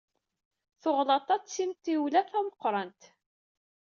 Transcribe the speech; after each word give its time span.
Tuɣḍaṭ-a 0.81 1.37
d 1.37 1.43
timṭiwla 1.45 2.21
tameqqrant. 2.29 3.01